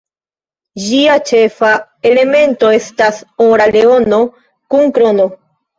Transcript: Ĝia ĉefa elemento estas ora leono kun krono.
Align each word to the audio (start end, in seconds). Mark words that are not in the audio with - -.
Ĝia 0.85 1.17
ĉefa 1.31 1.69
elemento 2.13 2.73
estas 2.81 3.23
ora 3.53 3.73
leono 3.79 4.23
kun 4.51 4.95
krono. 4.99 5.35